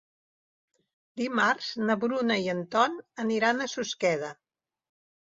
[1.19, 4.31] Dimarts na Bruna i en Ton aniran a Susqueda.